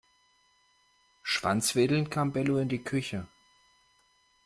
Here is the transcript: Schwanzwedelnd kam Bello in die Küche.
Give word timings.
Schwanzwedelnd 1.21 2.09
kam 2.09 2.31
Bello 2.31 2.57
in 2.57 2.69
die 2.69 2.81
Küche. 2.83 3.27